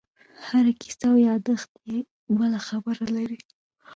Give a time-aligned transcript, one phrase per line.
[0.47, 1.97] هره کیسه او یادښت یې
[2.37, 3.39] بله خبره لري.